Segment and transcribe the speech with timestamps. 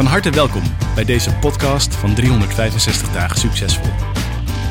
[0.00, 0.62] Van harte welkom
[0.94, 3.90] bij deze podcast van 365 dagen succesvol.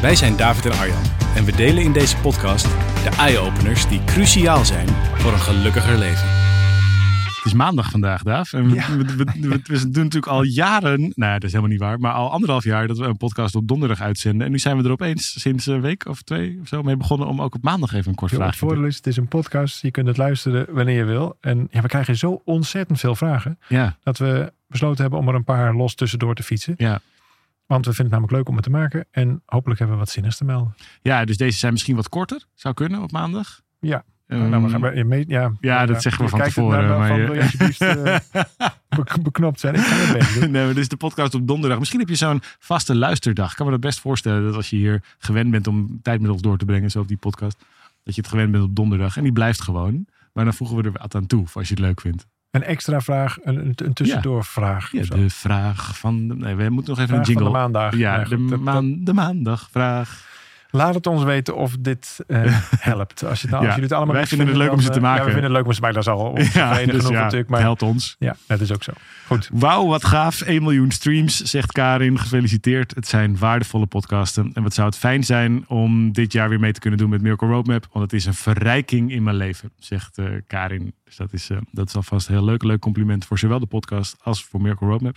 [0.02, 1.04] Wij zijn David en Arjan
[1.36, 2.66] en we delen in deze podcast
[3.04, 6.28] de eye-openers die cruciaal zijn voor een gelukkiger leven.
[7.36, 8.54] Het is maandag vandaag, Daaf.
[8.54, 8.98] En we, Ja.
[8.98, 12.12] we, we- we- we doen natuurlijk al jaren, nou dat is helemaal niet waar, maar
[12.14, 14.46] al anderhalf jaar dat we een podcast op donderdag uitzenden.
[14.46, 17.28] En nu zijn we er opeens sinds een week of twee of zo mee begonnen
[17.28, 19.28] om ook op maandag even een kort het vraagje te voordeel is, het is een
[19.28, 19.82] podcast.
[19.82, 21.38] Je kunt het luisteren wanneer je wil.
[21.42, 23.60] En ja, we krijgen zo ontzettend veel vragen.
[23.68, 26.74] Ja, Dat we besloten hebben om er een paar los tussendoor te fietsen.
[26.78, 27.00] ja.
[27.66, 29.06] Want we vinden het namelijk leuk om het te maken.
[29.12, 30.76] En hopelijk hebben we wat zinnigs te melden.
[31.02, 32.46] ja, dus deze zijn misschien wat korter.
[32.54, 33.62] Zou kunnen op maandag.
[33.80, 34.04] Ja.
[34.28, 36.98] Ehm, nou, we gaan bij, je mee, ja, ja, dat zeggen we van tevoren, me
[36.98, 38.18] maar van, je- wil je alsjeblieft eh,
[38.98, 39.76] be- beknopt zijn?
[39.76, 41.80] Ik ga het nee, maar dit is de podcast op donderdag.
[41.80, 43.50] Misschien heb je zo'n vaste luisterdag.
[43.52, 46.32] Ik kan me dat best voorstellen dat als je hier gewend bent om tijd met
[46.32, 47.58] ons door te brengen, zo op die podcast,
[48.04, 49.18] dat je het gewend bent op donderdag.
[49.18, 50.06] En die blijft gewoon.
[50.34, 52.26] Maar dan voegen we er wat aan toe, als je het leuk vindt.
[52.52, 54.92] Een extra vraag, een, een, tussendoorvraag.
[54.92, 56.28] Ja, de vraag van.
[56.28, 57.46] De, nee, we moeten nog even vraag een van jingle.
[57.46, 57.96] de maandag.
[57.96, 60.28] Ja, de, maan, de maandagvraag.
[60.72, 62.42] Laat het ons weten of dit eh,
[62.80, 63.24] helpt.
[63.24, 64.96] Als, je het nou, als jullie het allemaal wij vinden het leuk om ze te
[64.96, 65.20] eh, maken.
[65.20, 66.04] Ja, we vinden het leuk om ze te maken.
[66.04, 68.16] Dat is al Ja, dus genoeg het helpt ons.
[68.20, 68.92] ja, dat is ook zo.
[69.28, 69.50] Goed.
[69.54, 70.42] Wauw, wat gaaf.
[70.42, 72.20] 1 miljoen streams, zegt Karin.
[72.20, 72.96] Gefeliciteerd.
[72.96, 74.52] Het zijn waardevolle podcasten.
[74.54, 77.22] En wat zou het fijn zijn om dit jaar weer mee te kunnen doen met
[77.22, 77.88] Miracle Roadmap.
[77.92, 80.94] Want het is een verrijking in mijn leven, zegt eh, Karin.
[81.04, 83.66] Dus dat is, eh, dat is alvast een heel leuk, leuk compliment voor zowel de
[83.66, 85.16] podcast als voor Miracle Roadmap.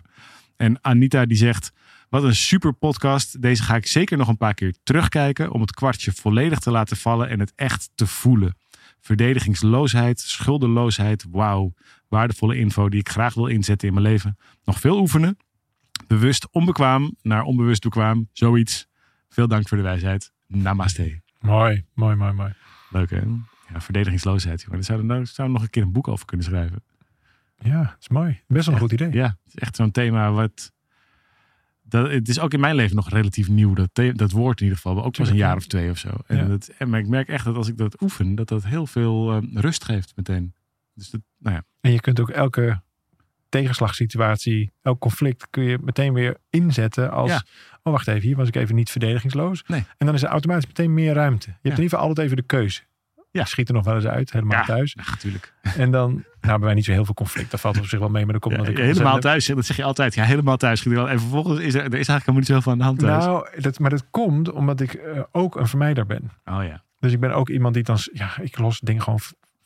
[0.56, 1.72] En Anita die zegt,
[2.12, 3.42] wat een super podcast.
[3.42, 6.96] Deze ga ik zeker nog een paar keer terugkijken om het kwartje volledig te laten
[6.96, 8.56] vallen en het echt te voelen.
[9.00, 11.72] Verdedigingsloosheid, schuldeloosheid, wauw.
[12.08, 14.36] Waardevolle info die ik graag wil inzetten in mijn leven.
[14.64, 15.36] Nog veel oefenen.
[16.06, 18.28] Bewust onbekwaam naar onbewust bekwaam.
[18.32, 18.88] Zoiets.
[19.28, 20.32] Veel dank voor de wijsheid.
[20.46, 21.20] Namaste.
[21.40, 22.54] Mooi, mooi, mooi, mooi.
[22.90, 23.20] Leuk hè?
[23.72, 24.66] Ja, verdedigingsloosheid.
[24.70, 26.84] Daar zouden we nou, nog een keer een boek over kunnen schrijven.
[27.58, 28.40] Ja, dat is mooi.
[28.46, 29.12] Best wel een goed idee.
[29.12, 30.72] Ja, het is echt zo'n thema wat...
[31.92, 33.74] Dat, het is ook in mijn leven nog relatief nieuw.
[33.74, 35.04] Dat, dat woord in ieder geval.
[35.04, 36.08] Ook pas een jaar of twee of zo.
[36.26, 36.44] En, Ja.
[36.44, 39.32] dat, en maar ik merk echt dat als ik dat oefen, dat dat heel veel
[39.32, 40.54] eh, rust geeft meteen.
[40.94, 41.64] Dus dat, nou ja.
[41.80, 42.80] En je kunt ook elke
[43.48, 47.30] tegenslagssituatie, elk conflict kun je meteen weer inzetten als...
[47.30, 47.42] Ja.
[47.82, 49.64] Oh, wacht even, hier was ik even niet verdedigingsloos.
[49.66, 49.84] Nee.
[49.98, 51.46] En dan is er automatisch meteen meer ruimte.
[51.46, 52.82] Je hebt in ieder geval altijd even de keuze.
[53.32, 53.44] Ja.
[53.44, 54.64] Schiet er nog wel eens uit, helemaal Ja.
[54.64, 54.96] thuis.
[54.96, 55.52] Ja, natuurlijk.
[55.62, 57.50] En dan nou, hebben wij niet zo heel veel conflict.
[57.50, 59.66] Dat valt op zich wel mee, maar dan komt Ja, omdat ik helemaal thuis, dat
[59.66, 60.14] zeg je altijd.
[60.14, 60.84] Ja, helemaal thuis.
[60.86, 63.24] En vervolgens is er, er is eigenlijk helemaal niet zoveel aan de hand thuis.
[63.24, 66.30] Nou, dat, maar dat komt omdat ik eh, ook een vermijder ben.
[66.44, 66.82] oh ja.
[66.98, 67.98] Dus ik ben ook iemand die dan...
[68.12, 69.20] Ja, ik los dingen gewoon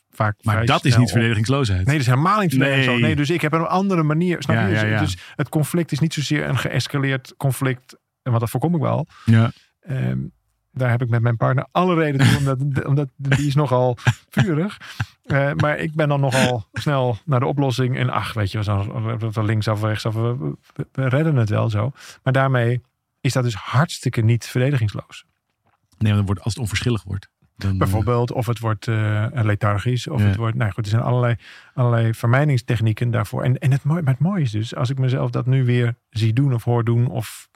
[0.09, 1.11] vaak Maar dat is niet op.
[1.11, 1.85] verdedigingsloosheid.
[1.85, 2.95] Nee, dat is helemaal niet verdedigingsloos.
[2.99, 3.05] Nee.
[3.05, 4.41] Nee, dus ik heb een andere manier.
[4.43, 4.73] Snap je?
[4.73, 4.99] Dus-.
[4.99, 7.97] Dus het conflict is niet zozeer een geëscaleerd conflict.
[8.23, 9.07] Want dat voorkom ik wel.
[9.25, 9.51] Ja.
[9.81, 10.17] Ehm,
[10.77, 12.37] daar heb ik met mijn partner alle reden toe.
[12.39, 13.97] Omdat, omdat die is nogal
[14.29, 14.77] vurig.
[15.23, 17.97] Eh, maar ik ben dan nogal snel naar de oplossing.
[17.97, 19.01] En ach, weet je, zo,
[19.33, 20.13] zo linksaf, rechtsaf.
[20.13, 21.91] We, we- we redden het wel zo.
[22.23, 22.81] Maar daarmee
[23.21, 25.25] is dat dus hartstikke niet verdedigingsloos.
[25.97, 27.29] Nee, dan wordt, als het onverschillig wordt.
[27.55, 30.27] Dan, eh, Bijvoorbeeld, of het wordt eh, lethargisch, of Ja.
[30.27, 31.35] het wordt, nou goed, er zijn allerlei,
[31.73, 33.43] allerlei vermijdingstechnieken daarvoor.
[33.43, 35.95] En, en het, mooie, maar het mooie is dus, als ik mezelf dat nu weer
[36.09, 37.49] zie doen of hoor doen, of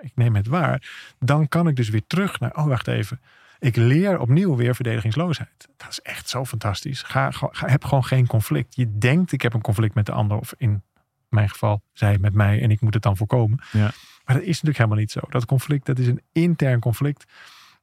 [0.00, 3.20] ik neem het waar, dan kan ik dus weer terug naar, oh wacht even,
[3.58, 5.68] ik leer opnieuw weer verdedigingsloosheid.
[5.76, 7.02] Dat is echt zo fantastisch.
[7.02, 8.76] Ga, ga, heb gewoon geen conflict.
[8.76, 10.82] Je denkt, ik heb een conflict met de ander, of in
[11.28, 13.60] mijn geval, zij met mij, en ik moet het dan voorkomen.
[13.72, 13.90] Ja.
[14.24, 15.20] Maar dat is natuurlijk helemaal niet zo.
[15.28, 17.24] Dat conflict, dat is een intern conflict.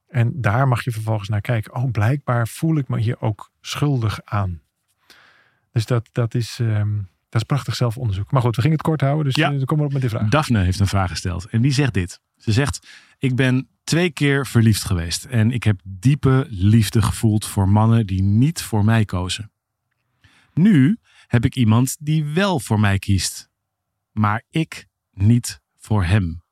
[0.08, 1.74] En daar mag je vervolgens naar kijken.
[1.74, 4.62] Oh, blijkbaar voel ik me hier ook schuldig aan.
[5.72, 8.30] Dus dat, dat, is, ehm, dat is prachtig zelfonderzoek.
[8.32, 9.24] Maar goed, we gingen het kort houden.
[9.24, 9.50] Dus Ja.
[9.50, 9.56] ja.
[9.56, 10.28] dan komen we op met die vraag.
[10.28, 11.46] Daphne heeft een vraag gesteld.
[11.46, 12.20] En die zegt dit.
[12.36, 12.86] Ze zegt,
[13.18, 15.24] ik ben twee keer verliefd geweest.
[15.24, 19.50] En ik heb diepe liefde gevoeld voor mannen die niet voor mij kozen.
[20.54, 23.48] Nu heb ik iemand die wel voor mij kiest.
[24.12, 26.42] Maar ik niet voor hem.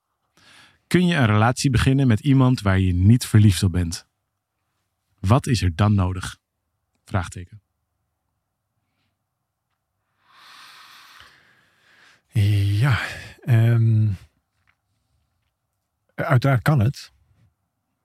[0.86, 4.06] Kun je een relatie beginnen met iemand waar je niet verliefd op bent?
[5.20, 6.36] Wat is er dan nodig?
[7.04, 7.60] Vraagteken.
[12.42, 12.98] Ja,
[13.40, 14.06] ehm,
[16.14, 17.12] uiteraard kan het.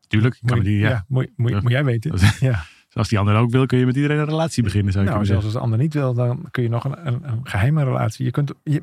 [0.07, 0.89] Tuurlijk, kan Moet, die, ja.
[0.89, 2.13] ja, moet, moet, jij weten.
[2.39, 2.63] Ja.
[2.93, 5.25] Als die ander ook wil, kun je met iedereen een relatie beginnen, zou je Nou,
[5.25, 5.59] zelfs zeggen.
[5.59, 8.25] als de ander niet wil, dan kun je nog een, een, een geheime relatie.
[8.25, 8.81] Je kunt je,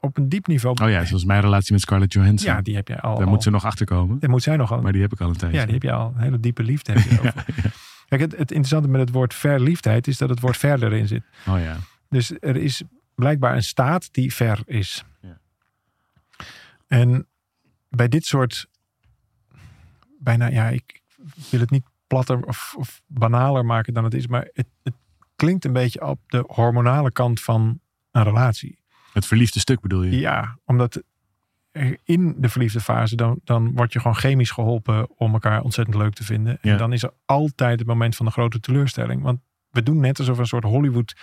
[0.00, 0.82] op een diep niveau.
[0.82, 2.52] Oh ja, zoals mijn relatie met Scarlett Johansson.
[2.52, 3.14] ja die heb je al.
[3.16, 4.18] Daar al- moet ze nog achter komen.
[4.18, 4.80] daar moet zij nog al.
[4.82, 5.58] Maar die heb ik al een tijdje.
[5.58, 6.12] Ja, die heb je al.
[6.16, 7.32] Een hele diepe liefde heb je.
[8.08, 11.22] Kijk, het, het interessante met het woord verliefdheid is dat het woord verder in zit.
[11.48, 11.76] Oh ja.
[12.08, 12.82] Dus er is
[13.20, 15.04] blijkbaar een staat die ver is.
[15.20, 15.40] Ja.
[16.86, 17.26] En
[17.88, 18.68] bij dit soort
[20.18, 21.02] bijna, ja, ik
[21.50, 24.94] wil het niet platter of, of banaler maken dan het is, maar het, het
[25.36, 27.80] klinkt een beetje op de hormonale kant van
[28.10, 28.78] een relatie.
[29.12, 30.18] Het verliefde stuk bedoel je?
[30.18, 31.02] Ja, omdat
[32.04, 36.14] in de verliefde fase, dan, dan word je gewoon chemisch geholpen om elkaar ontzettend leuk
[36.14, 36.58] te vinden.
[36.62, 36.72] Ja.
[36.72, 39.22] En dan is er altijd het moment van de grote teleurstelling.
[39.22, 39.40] Want
[39.70, 41.16] we doen net alsof een soort Hollywood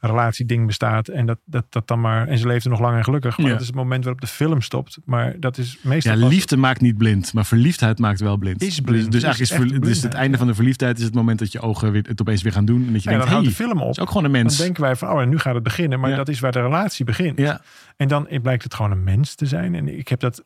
[0.00, 1.08] relatieding bestaat.
[1.08, 2.28] En dat, dat, dat dan maar.
[2.28, 3.36] En ze leefden nog lang en gelukkig.
[3.36, 3.52] Maar Ja.
[3.52, 4.98] dat is het moment waarop de film stopt.
[5.04, 6.14] Maar dat is meestal.
[6.14, 8.62] Ja, pas- liefde maakt niet blind, maar verliefdheid maakt wel blind.
[8.62, 9.12] Is blind.
[9.12, 11.52] Dus, dus Is eigenlijk is, dus het einde van de verliefdheid is het moment dat
[11.52, 12.86] je ogen weer, het opeens weer gaan doen.
[12.86, 13.90] En dat je denkt, dan houdt de film op.
[13.90, 14.56] is ook gewoon een Dan mens.
[14.56, 16.00] denken wij van, oh, en nu gaat het beginnen.
[16.00, 16.16] Maar Ja.
[16.16, 17.38] dat is waar de relatie begint.
[17.38, 17.60] ja,
[17.96, 19.74] En dan blijkt het gewoon een mens te zijn.
[19.74, 20.44] En ik heb dat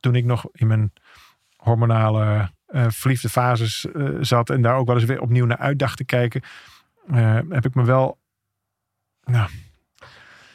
[0.00, 0.92] toen ik nog in mijn
[1.56, 4.50] hormonale eh, verliefde fases eh, zat.
[4.50, 6.42] En daar ook wel eens weer opnieuw naar uit dacht te kijken.
[7.10, 8.18] eh, heb ik me wel.
[9.30, 9.48] Nou,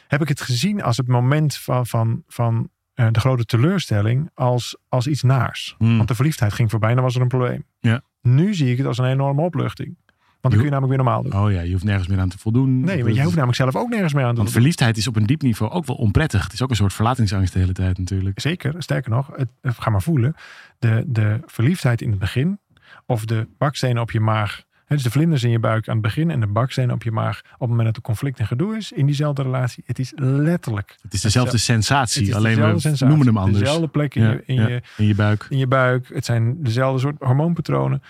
[0.08, 4.76] heb ik het gezien als het moment van, van, van eh, de grote teleurstelling als,
[4.88, 5.74] als iets naars.
[5.78, 5.96] Hmm.
[5.96, 7.64] Want de verliefdheid ging voorbij en dan was er een probleem.
[7.80, 8.00] Ja.
[8.22, 9.96] Nu zie ik het als een enorme opluchting.
[10.40, 11.44] Want dan kun je namelijk weer normaal doen.
[11.44, 12.80] Oh ja, je hoeft nergens meer aan te voldoen.
[12.80, 14.56] Nee, want jij hoeft namelijk zelf ook nergens meer aan te Want doen.
[14.56, 16.42] verliefdheid is op een diep niveau ook wel onprettig.
[16.42, 18.40] Het is ook een soort verlatingsangst de hele tijd natuurlijk.
[18.40, 19.48] Zeker, sterker nog, het-
[19.78, 20.34] ga maar voelen.
[20.78, 22.58] De, de verliefdheid in het begin,
[23.06, 24.64] of de bakstenen op je maag.
[24.94, 27.40] Dus de vlinders in je buik aan het begin en de bakstenen op je maag
[27.52, 29.82] op het moment dat er conflict en gedoe is in diezelfde relatie.
[29.86, 30.96] Het is letterlijk.
[31.02, 33.58] Het is dezelfde sensatie, het is alleen dezelfde we sensatie, noemen hem anders.
[33.58, 35.46] Dezelfde plek in, Ja, je, in, ja, je, in je buik.
[35.48, 36.08] in je buik.
[36.12, 38.02] Het zijn dezelfde soort hormoonpatronen.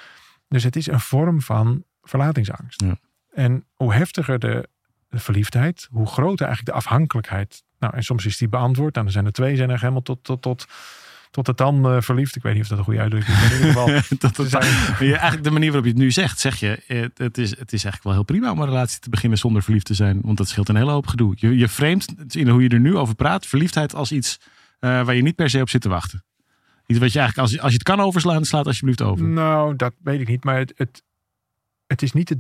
[0.49, 2.83] Dus het is een vorm van verlatingsangst.
[2.83, 2.97] Ja.
[3.33, 4.69] En hoe heftiger de,
[5.09, 7.65] de verliefdheid, hoe groter eigenlijk de afhankelijkheid.
[7.79, 8.93] Nou, en soms is die beantwoord.
[8.95, 10.67] Nou, dan zijn er twee, zijn er helemaal tot, tot, tot,
[11.37, 12.37] tot de tanden verliefd.
[12.37, 13.45] Ik weet niet of dat een goede uitdrukking is.
[13.45, 13.89] In ieder geval,
[15.07, 17.73] je, eigenlijk de manier waarop je het nu zegt, zeg je, eh, het is, het
[17.73, 20.21] is eigenlijk wel heel prima om een relatie te beginnen zonder verliefd te zijn.
[20.23, 21.35] Want dat scheelt een hele hoop gedoe.
[21.37, 24.41] Je, je framet in hoe je er nu over praat, verliefdheid als iets
[24.79, 26.25] eh, waar je niet per se op zit te wachten.
[26.87, 29.27] Iets wat je eigenlijk, als, als je het kan overslaan, slaat alsjeblieft over.
[29.27, 30.45] nou, dat weet ik niet.
[30.45, 31.03] Maar het, het,
[31.87, 32.39] het is niet het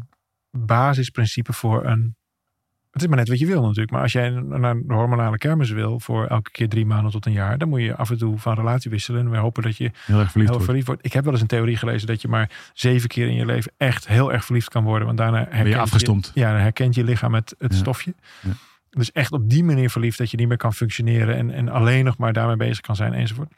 [0.51, 2.16] basisprincipe voor een...
[2.97, 3.91] Het is maar net wat je wil natuurlijk.
[3.91, 7.33] Maar als jij naar de hormonale kermis wil voor elke keer drie maanden tot een
[7.33, 9.21] jaar, dan moet je af en toe van relatie wisselen.
[9.21, 10.65] En we hopen dat je Heel erg verliefd heel wordt.
[10.65, 11.05] verliefd wordt.
[11.05, 13.73] Ik heb wel eens een theorie gelezen dat je maar zeven keer in je leven
[13.77, 15.07] echt heel erg verliefd kan worden.
[15.07, 16.31] Want daarna herkent Ben je afgestompt.
[16.35, 17.79] ja, dan herkent je lichaam het, het Ja.
[17.79, 18.15] stofje.
[18.43, 18.51] Ja.
[18.91, 22.05] Dus echt op die manier verliefd dat je niet meer kan functioneren en, en alleen
[22.05, 23.53] nog maar daarmee bezig kan zijn enzovoort.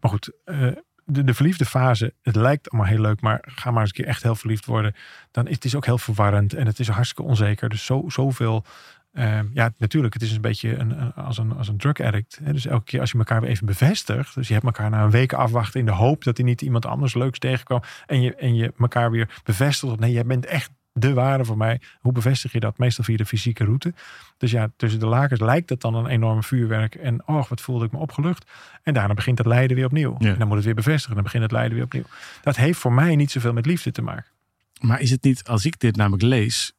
[0.00, 0.66] Maar goed, eh,
[1.08, 4.06] de, de verliefde fase, het lijkt allemaal heel leuk, maar ga maar eens een keer
[4.06, 4.94] echt heel verliefd worden.
[5.30, 7.68] Dan is het is ook heel verwarrend en het is hartstikke onzeker.
[7.68, 8.64] Dus zo, zoveel.
[9.12, 12.40] eh, ja, natuurlijk, het is een beetje een, als, een, als een drug addict.
[12.42, 12.52] Hè?
[12.52, 14.34] Dus elke keer als je elkaar weer even bevestigt.
[14.34, 16.86] Dus je hebt elkaar na een week afwachten in de hoop dat hij niet iemand
[16.86, 17.82] anders leuks tegenkwam.
[18.06, 19.98] En je, en je elkaar weer bevestigt.
[19.98, 21.80] Nee, jij bent echt de ware voor mij.
[22.00, 22.78] Hoe bevestig je dat?
[22.78, 23.94] Meestal via de fysieke route.
[24.36, 26.94] Dus ja, tussen de lakens lijkt het dan een enorm vuurwerk.
[26.94, 28.50] En oh, wat voelde ik me opgelucht.
[28.82, 30.16] En daarna begint het lijden weer opnieuw.
[30.18, 30.32] Ja.
[30.32, 31.14] En dan moet het weer bevestigen.
[31.14, 32.04] Dan begint het lijden weer opnieuw.
[32.42, 34.30] Dat heeft voor mij niet zoveel met liefde te maken.
[34.80, 36.72] Maar is het niet, als ik dit namelijk lees,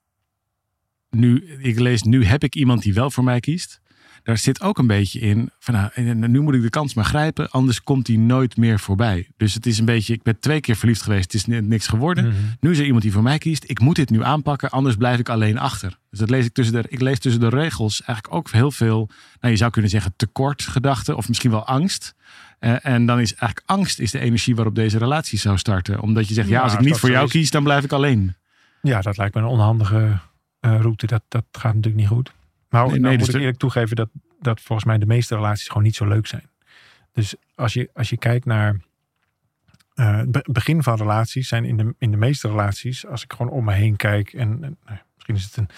[1.10, 3.81] nu, ik lees, nu heb ik iemand die wel voor mij kiest.
[4.27, 7.50] Daar zit ook een beetje in van nou, nu moet ik de kans maar grijpen,
[7.50, 9.27] anders komt die nooit meer voorbij.
[9.38, 11.88] Dus het is een beetje, ik ben twee keer verliefd geweest, het is ni- niks
[11.88, 12.27] geworden.
[12.27, 12.35] Mhm.
[12.59, 15.19] Nu is er iemand die voor mij kiest, ik moet dit nu aanpakken, anders blijf
[15.19, 15.97] ik alleen achter.
[16.09, 19.09] Dus dat lees ik tussen de, ik lees tussen de regels eigenlijk ook heel veel,
[19.39, 22.15] nou je zou kunnen zeggen tekort gedachten of misschien wel angst.
[22.59, 26.00] Eh, en dan is eigenlijk angst is de energie waarop deze relatie zou starten.
[26.01, 27.31] Omdat je zegt, ja, Ja, als ik niet voor jou is.
[27.31, 28.35] kies, dan blijf ik alleen.
[28.81, 30.19] Ja, dat lijkt me een onhandige
[30.59, 31.06] eh, route.
[31.07, 32.31] Dat, dat gaat natuurlijk niet goed.
[32.69, 34.09] Nou, Nee, nou nee, moet dus ik eerlijk toegeven dat,
[34.39, 36.50] dat volgens mij de meeste relaties gewoon niet zo leuk zijn.
[37.13, 38.75] Dus als je, als je kijkt naar
[39.93, 43.33] eh, het be- begin van relaties, zijn in de, in de meeste relaties, als ik
[43.33, 45.69] gewoon om me heen kijk, en, en, nou, misschien is het een,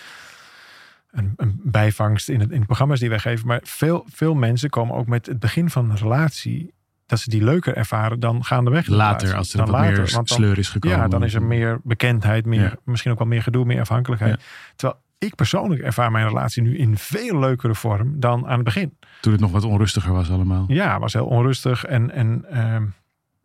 [1.12, 4.70] een, een bijvangst in, het, in de programma's die wij geven, maar veel, veel mensen
[4.70, 6.74] komen ook met het begin van een relatie,
[7.06, 8.88] dat ze die leuker ervaren dan gaandeweg.
[8.88, 10.98] Later, als er Dan wat later, meer want dan- sleur is gekomen.
[10.98, 12.76] ja, dan is er meer bekendheid, meer, Ja.
[12.84, 14.42] misschien ook wel meer gedoe, meer afhankelijkheid.
[14.76, 18.98] Terwijl ik persoonlijk ervaar mijn relatie nu in veel leukere vorm dan aan het begin.
[19.22, 20.66] Toen het nog wat onrustiger was allemaal.
[20.68, 21.86] Ja, was heel onrustig.
[21.86, 22.86] En, en ehm,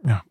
[0.02, 0.24] ja,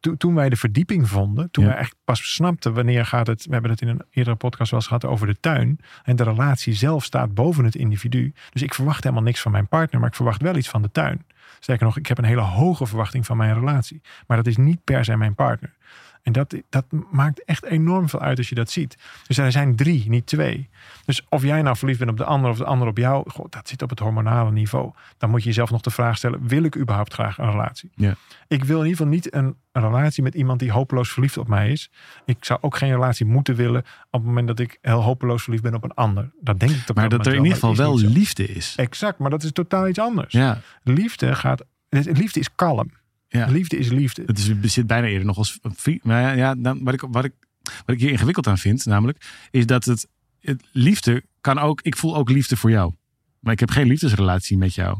[0.00, 1.70] to- toen wij de verdieping vonden, toen Ja.
[1.70, 4.80] wij echt pas snapten wanneer gaat het, we hebben het in een eerdere podcast wel
[4.80, 5.78] eens gehad over de tuin.
[6.02, 8.32] En de relatie zelf staat boven het individu.
[8.50, 10.90] Dus ik verwacht helemaal niks van mijn partner, maar ik verwacht wel iets van de
[10.90, 11.24] tuin.
[11.60, 14.00] Sterker nog, ik heb een hele hoge verwachting van mijn relatie.
[14.26, 15.74] Maar dat is niet per se mijn partner.
[16.22, 18.96] En dat, dat maakt echt enorm veel uit als je dat ziet.
[19.26, 20.68] Dus er zijn drie, niet twee.
[21.04, 23.46] Dus of jij nou verliefd bent op de ander of de ander op jou, goh,
[23.48, 24.92] dat zit op het hormonale niveau.
[25.18, 27.90] Dan moet je jezelf nog de vraag stellen: wil ik überhaupt graag een relatie?
[27.94, 28.14] Ja.
[28.48, 31.48] Ik wil in ieder geval niet een, een relatie met iemand die hopeloos verliefd op
[31.48, 31.90] mij is.
[32.24, 35.62] Ik zou ook geen relatie moeten willen op het moment dat ik heel hopeloos verliefd
[35.62, 36.30] ben op een ander.
[36.40, 38.12] Dat denk ik op Maar dat er in ieder geval wel liefde.
[38.12, 38.74] liefde is.
[38.76, 40.32] Exact, maar dat is totaal iets anders.
[40.32, 41.64] Ja, Liefde gaat.
[41.88, 42.90] Liefde is kalm.
[43.38, 43.46] Ja.
[43.46, 44.22] Liefde is liefde.
[44.26, 46.04] Het is, zit bijna eerder nog als vriend.
[46.04, 47.32] Maar ja, ja dan, wat, ik, wat, ik,
[47.62, 50.08] wat ik hier ingewikkeld aan vind, namelijk, is dat het,
[50.40, 51.80] het liefde kan ook.
[51.82, 52.92] Ik voel ook liefde voor jou.
[53.40, 54.98] maar ik heb geen liefdesrelatie met jou.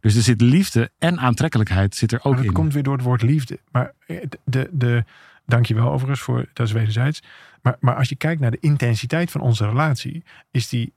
[0.00, 2.52] Dus er zit liefde en aantrekkelijkheid zit er ook Maar dat in.
[2.52, 3.58] komt weer door het woord liefde.
[3.70, 5.04] Maar eh, de, de,
[5.46, 7.22] dank je wel overigens voor, dat is wederzijds.
[7.62, 10.92] Maar, maar als je kijkt naar de intensiteit van onze relatie, is die,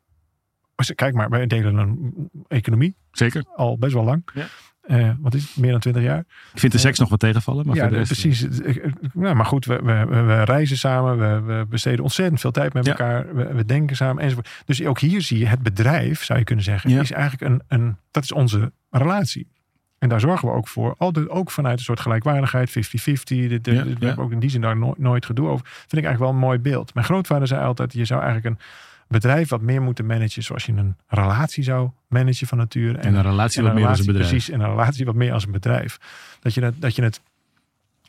[0.96, 3.46] kijk maar, wij delen een economie Zeker.
[3.56, 4.30] al best wel lang.
[4.34, 4.48] Ja.
[4.88, 6.20] Eh, wat is het, meer dan twintig jaar?
[6.54, 7.66] Ik vind de seks nog wat tegenvallen.
[7.68, 8.60] Maar ja, de rest- precies.
[8.60, 12.74] Eh, eh, Nou, maar goed, we, we, reizen samen, we, we besteden ontzettend veel tijd
[12.74, 12.92] met Ja.
[12.92, 14.50] elkaar, we, we denken samen enzovoort.
[14.66, 17.02] Dus ook hier zie je het bedrijf, zou je kunnen zeggen, Ja.
[17.02, 19.48] is eigenlijk een, een, dat is onze relatie.
[20.00, 22.74] En daar zorgen we ook voor, altijd ook vanuit een soort gelijkwaardigheid, 50-50.
[23.48, 25.66] Dit, dit, Ja, dit- we hebben ook in die zin daar no- nooit gedoe over.
[25.66, 26.94] Vind ik eigenlijk wel een mooi beeld.
[26.94, 28.66] Mijn grootvader zei altijd, je zou eigenlijk een
[29.08, 32.98] bedrijf wat meer moeten managen zoals je een relatie zou managen van nature.
[32.98, 34.30] En een relatie en wat meer als een bedrijf.
[34.30, 35.98] Precies, en een relatie wat meer als een bedrijf.
[36.40, 37.22] Dat je het, dat je het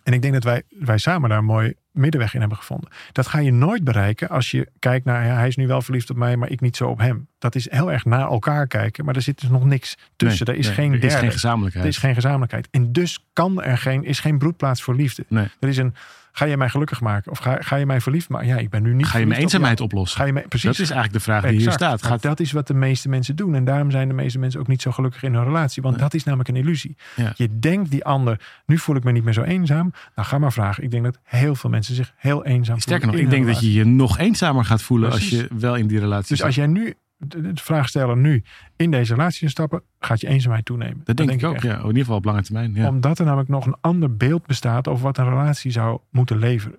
[0.06, 2.90] en ik denk dat wij, wij samen daar een mooi middenweg in hebben gevonden.
[3.12, 6.10] Dat ga je nooit bereiken als je kijkt naar, ja, hij is nu wel verliefd
[6.10, 7.28] op mij, maar ik niet zo op hem.
[7.38, 10.46] Dat is heel erg naar elkaar kijken, maar er zit dus nog niks tussen.
[10.46, 11.14] Nee, er is nee, geen er derde.
[11.14, 11.84] is geen gezamenlijkheid.
[11.84, 12.68] er is geen gezamenlijkheid.
[12.70, 15.24] En dus kan er geen, is geen broedplaats voor liefde.
[15.28, 15.48] Nee.
[15.60, 15.94] Er is een,
[16.38, 17.30] ga je mij gelukkig maken?
[17.30, 18.46] Of ga, ga je mij verliefd maken?
[18.46, 20.18] Ja, ik ben nu niet Ga je mijn op eenzaamheid oplossen?
[20.20, 20.66] Ga je mij, precies.
[20.66, 22.02] Dat is eigenlijk de vraag die hier staat.
[22.02, 23.54] Gaat, dat is wat de meeste mensen doen.
[23.54, 25.82] En daarom zijn de meeste mensen ook niet zo gelukkig in hun relatie.
[25.82, 26.96] Want dat is namelijk een illusie.
[27.16, 27.32] Ja.
[27.36, 29.92] Je denkt die ander, nu voel ik me niet meer zo eenzaam.
[30.14, 30.84] Nou, ga maar vragen.
[30.84, 33.72] Ik denk dat heel veel mensen zich heel eenzaam sterker nog, ik denk dat je
[33.72, 36.46] je nog eenzamer gaat voelen als je wel in die relatie Dus zit.
[36.46, 38.42] als jij nu, de, de vraagsteller nu,
[38.76, 41.00] in deze relatie zou stappen, gaat je eenzaamheid toenemen.
[41.04, 41.62] Dat denk, ik ook, echt.
[41.62, 41.78] ja.
[41.78, 42.74] In ieder geval op lange termijn.
[42.74, 42.88] Ja.
[42.88, 46.78] Omdat er namelijk nog een ander beeld bestaat over wat een relatie zou moeten leveren.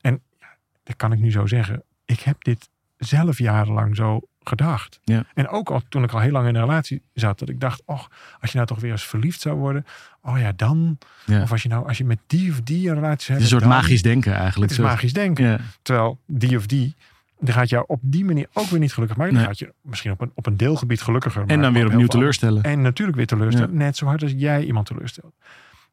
[0.00, 1.82] En ja, dat kan ik nu zo zeggen.
[2.04, 2.70] Ik heb dit
[3.00, 5.00] zelf jarenlang zo gedacht.
[5.04, 5.24] Ja.
[5.34, 7.82] En ook al toen ik al heel lang in een relatie zat, dat ik dacht,
[7.86, 8.02] oh,
[8.40, 9.84] als je nou toch weer eens verliefd zou worden,
[10.22, 10.98] oh ja, dan.
[11.26, 11.42] Ja.
[11.42, 13.60] Of als je nou, als je met die of die een relatie hebt, een soort
[13.62, 14.70] dan- magisch denken eigenlijk.
[14.70, 15.44] Het is magisch denken.
[15.44, 15.58] Ja.
[15.82, 16.94] Terwijl die of die,
[17.38, 19.32] die gaat jou op die manier ook weer niet gelukkig maken.
[19.34, 19.50] Dan Nee.
[19.52, 22.62] gaat je misschien op een, op een deelgebied gelukkiger En dan weer op opnieuw teleurstellen.
[22.62, 23.76] en natuurlijk weer teleurstellen.
[23.76, 25.34] Net zo hard als jij iemand teleurstelt.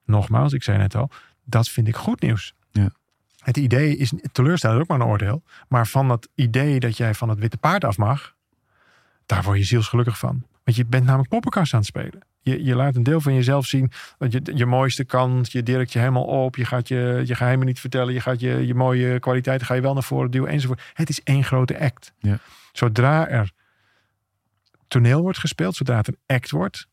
[0.06, 1.10] Nogmaals, ik zei net al,
[1.44, 2.54] dat vind ik goed nieuws.
[2.72, 2.90] Ja.
[3.48, 5.44] Het idee is, teleurstellen is ook maar een oordeel.
[5.68, 8.36] Maar van dat idee dat jij van het witte paard af mag,
[9.26, 10.44] daar word je zielsgelukkig van.
[10.64, 12.20] Want je bent namelijk poppenkast aan het spelen.
[12.40, 13.92] Je, je laat een deel van jezelf zien.
[14.30, 16.56] Je, je mooiste kant, je dirkt je helemaal op.
[16.56, 18.14] Je gaat je, je geheimen niet vertellen.
[18.14, 20.82] Je gaat je, je mooie kwaliteiten ga je wel naar voren duwen enzovoort.
[20.94, 22.14] Het is één grote act.
[22.20, 22.40] Ja.
[22.72, 23.52] Zodra er
[24.88, 26.88] toneel wordt gespeeld, zodra het een act wordt.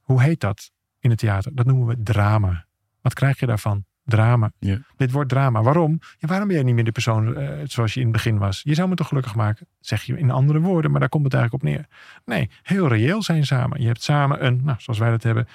[0.00, 1.54] Hoe heet dat in het theater?
[1.54, 2.66] Dat noemen we drama.
[3.00, 3.84] Wat krijg je daarvan?
[4.06, 4.52] Drama.
[4.58, 4.78] Ja.
[4.96, 5.62] Dit wordt drama.
[5.62, 5.98] Waarom?
[6.18, 8.60] Ja, waarom ben jij niet meer de persoon eh, zoals je in het begin was?
[8.64, 9.66] Je zou me toch gelukkig maken?
[9.80, 11.86] Zeg je in andere woorden, maar daar komt het eigenlijk op neer.
[12.24, 13.80] Nee, heel reëel zijn samen.
[13.80, 15.46] Je hebt samen een, nou, zoals wij dat hebben,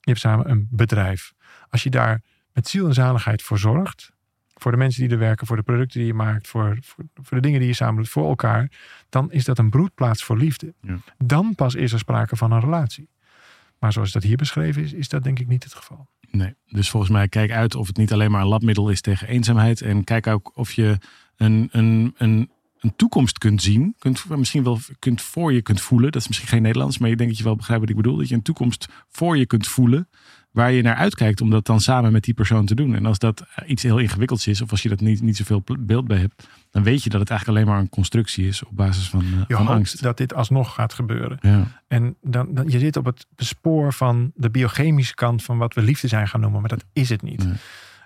[0.00, 1.32] je hebt samen een bedrijf.
[1.68, 2.22] Als je daar
[2.52, 4.12] met ziel en zaligheid voor zorgt,
[4.54, 7.36] voor de mensen die er werken, voor de producten die je maakt, voor, voor, voor
[7.36, 8.70] de dingen die je samen doet, voor elkaar,
[9.08, 10.74] dan is dat een broedplaats voor liefde.
[10.80, 10.96] Ja.
[11.18, 13.08] Dan pas is er sprake van een relatie.
[13.78, 16.08] Maar zoals dat hier beschreven is, is dat denk ik niet het geval.
[16.30, 16.54] Nee.
[16.66, 19.80] Dus volgens mij kijk uit of het niet alleen maar een labmiddel is tegen eenzaamheid.
[19.80, 20.98] En kijk ook of je
[21.36, 23.94] een, een, een, een toekomst kunt zien.
[23.98, 26.12] Kunt, misschien wel kunt voor je kunt voelen.
[26.12, 28.16] Dat is misschien geen Nederlands, maar ik denk dat je wel begrijpt wat ik bedoel.
[28.16, 30.08] Dat je een toekomst voor je kunt voelen.
[30.56, 32.94] Waar je naar uitkijkt om dat dan samen met die persoon te doen.
[32.94, 36.06] En als dat iets heel ingewikkelds is, of als je dat niet, niet zoveel beeld
[36.06, 39.08] bij hebt, dan weet je dat het eigenlijk alleen maar een constructie is op basis
[39.08, 40.02] van, hoopt angst.
[40.02, 41.38] dat dit alsnog gaat gebeuren.
[41.40, 41.82] Ja.
[41.88, 45.82] En dan, dan, je zit op het spoor van de biochemische kant van wat we
[45.82, 47.44] liefde zijn gaan noemen, maar dat is het niet.
[47.44, 47.54] Nee.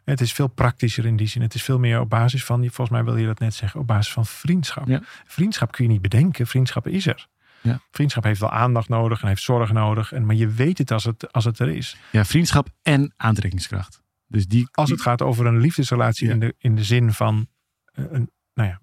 [0.04, 1.42] Het is veel praktischer in die zin.
[1.42, 3.86] Het is veel meer op basis van, volgens mij wil je dat net zeggen, op
[3.86, 4.88] basis van vriendschap.
[4.88, 5.00] Ja.
[5.26, 7.28] Vriendschap kun je niet bedenken, vriendschap is er.
[7.62, 7.80] Ja.
[7.90, 11.04] Vriendschap heeft wel aandacht nodig en heeft zorg nodig, en, maar je weet het als,
[11.04, 11.96] het als het er is.
[12.12, 14.02] ja, vriendschap en aantrekkingskracht.
[14.26, 16.32] Dus die, Als het gaat over een liefdesrelatie Ja.
[16.32, 17.46] in, de, in de zin van
[17.84, 18.80] eh, een, nou ja,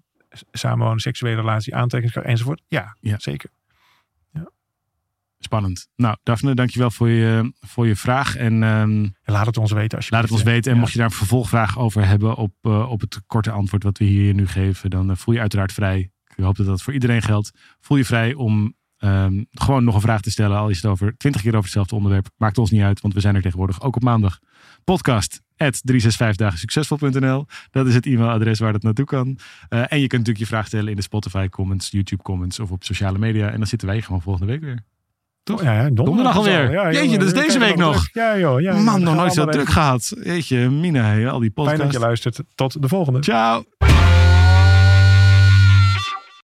[0.52, 2.62] samenwonen, seksuele relatie, aantrekkingskracht enzovoort.
[2.68, 3.14] Ja, Ja.
[3.18, 3.50] zeker.
[5.40, 5.88] Spannend.
[5.96, 8.36] Nou, Daphne, dankjewel voor je, voor je vraag.
[8.36, 10.70] En ehm, laat het ons weten als je laat het ons weten.
[10.70, 10.80] En Ja.
[10.80, 14.04] mocht je daar een vervolgvraag over hebben op, eh, op het korte antwoord wat we
[14.04, 16.10] hier nu geven, dan eh, voel je uiteraard vrij.
[16.38, 17.50] Ik hoop dat dat voor iedereen geldt.
[17.80, 20.56] Voel je vrij om ehm, gewoon nog een vraag te stellen.
[20.58, 22.28] Al is het over twintig keer over hetzelfde onderwerp.
[22.36, 24.38] Maakt ons niet uit, want we zijn er tegenwoordig ook op maandag.
[24.84, 27.46] Podcast at 365dagensuccesvol.nl.
[27.70, 29.38] Dat is het e-mailadres waar dat naartoe kan.
[29.68, 32.70] Eh, en je kunt natuurlijk je vraag stellen in de Spotify comments, YouTube comments of
[32.70, 33.50] op sociale media.
[33.50, 34.84] En dan zitten wij gewoon volgende week weer.
[35.42, 35.62] Toch?
[35.62, 36.70] Ja, ja, donderdag, alweer.
[36.70, 38.08] Ja, Jeetje, dat is we deze week nog.
[38.12, 38.60] Ja joh.
[38.60, 40.16] Ja, Man, nog nooit zo druk gehad.
[40.22, 41.92] Jeetje, Mina, al die Fijn dat podcasts.
[41.92, 42.40] je luistert.
[42.54, 43.22] Tot de volgende.
[43.22, 43.64] Ciao.